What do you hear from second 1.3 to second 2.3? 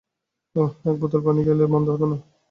পেলে মন্দ হতো না।